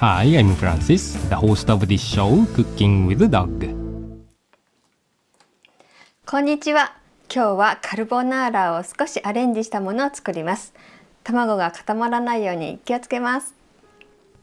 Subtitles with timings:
[0.00, 3.68] Hi, I'm Francis, the host of this show, Cooking with Dog.
[6.24, 6.96] こんにちは。
[7.30, 10.72] 今日はカルボナーラを少しアレンジしたものを作ります。
[11.22, 13.54] 卵が固まらないように気をつけます。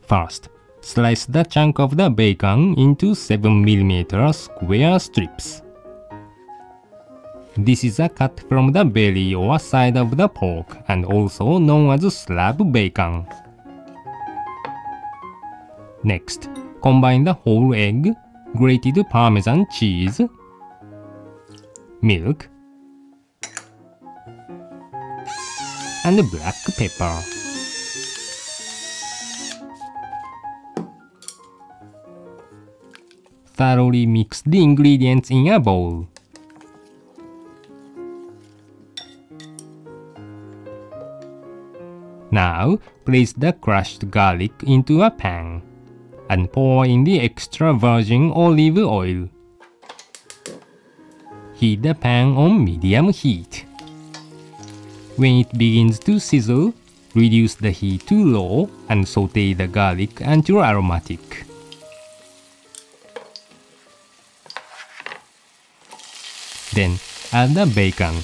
[0.08, 0.52] First,
[0.84, 5.64] slice the chunk of the bacon into 7mm square strips.
[7.58, 11.92] This is a cut from the belly or side of the pork and also known
[11.92, 13.26] as slab bacon.
[16.08, 16.48] Next,
[16.82, 18.16] combine the whole egg,
[18.56, 20.22] grated parmesan cheese,
[22.02, 22.48] milk,
[26.06, 27.12] and black pepper.
[33.48, 36.08] Thoroughly mix the ingredients in a bowl.
[42.32, 45.64] Now, place the crushed garlic into a pan
[46.30, 49.30] and pour in the extra virgin olive oil.
[51.56, 53.66] Heat the pan on medium heat.
[55.16, 56.74] When it begins to sizzle,
[57.16, 61.46] reduce the heat to low and saute the garlic until aromatic.
[66.74, 67.00] Then
[67.34, 68.22] add the bacon.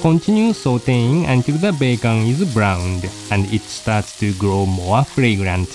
[0.00, 5.68] Continue sauteing until the bacon is browned and it starts to grow more fragrant.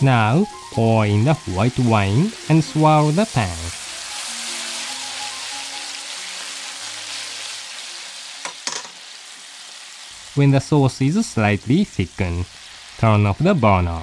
[0.00, 3.58] Now pour in the white wine and swirl the pan.
[10.36, 12.46] When the sauce is slightly thickened,
[12.98, 14.02] turn off the burner.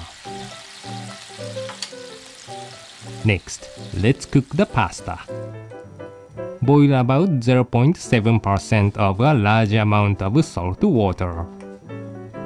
[3.28, 3.68] Next,
[4.02, 5.18] let's cook the pasta.
[6.62, 11.44] Boil about 0.7% of a large amount of salt water.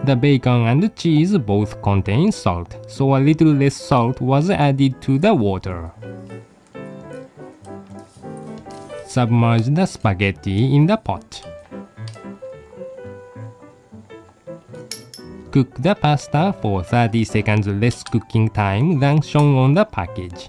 [0.03, 5.21] The bacon and cheese both contain salt, so a little less salt was added to
[5.21, 5.93] the water.
[9.07, 11.47] Submerge the spaghetti in the pot.
[15.53, 20.49] Cook the pasta for 30 seconds less cooking time than shown on the package.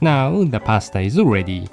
[0.00, 1.68] Now the pasta is ready.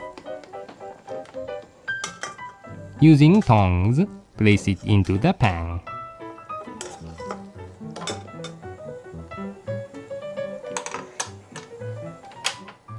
[2.99, 4.01] Using tongs,
[4.35, 5.79] place it into the pan.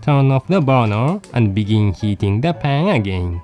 [0.03, 3.43] Turn off the burner and begin heating the pan again.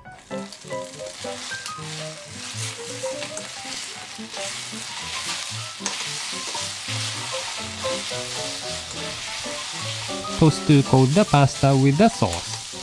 [10.42, 12.74] Toss to coat the pasta with the sauce.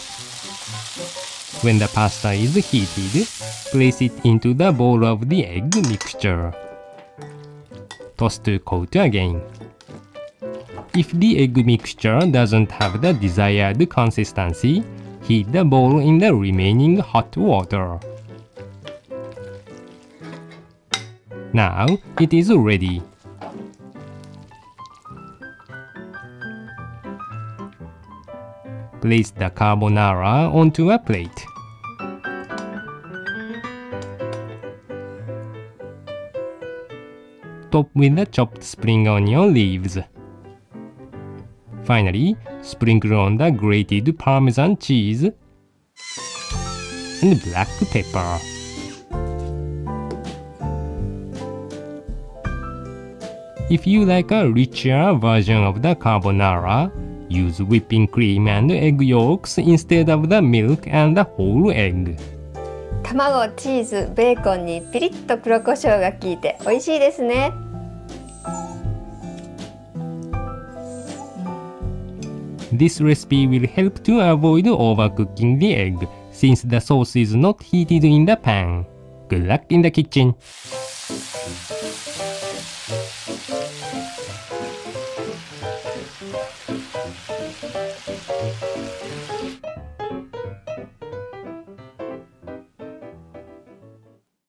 [1.62, 3.28] When the pasta is heated,
[3.70, 6.56] place it into the bowl of the egg mixture.
[8.16, 9.42] Toss to coat again.
[10.96, 14.82] If the egg mixture doesn't have the desired consistency,
[15.24, 18.00] heat the bowl in the remaining hot water.
[21.52, 21.88] Now
[22.22, 23.02] it is ready.
[29.02, 31.46] Place the carbonara onto a plate.
[37.72, 39.98] Top with the chopped spring onion leaves.
[41.84, 45.24] Finally, sprinkle on the grated parmesan cheese
[47.24, 48.40] and black pepper.
[53.70, 56.92] If you like a richer version of the carbonara,
[57.30, 62.18] use whipping cream and egg yolks instead of the milk and the whole egg.
[63.04, 67.52] 卵、チーズ、ベーコンにピリッと黒胡椒が効いて美味しいですね。
[72.72, 78.26] This recipe will help to avoid overcooking the egg since the sauce is not heated in
[78.26, 78.86] the pan.
[79.28, 80.36] Good luck in the kitchen!